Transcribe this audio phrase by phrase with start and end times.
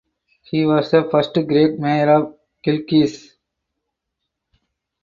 [0.49, 3.33] He was the first Greek mayor of Kilkis.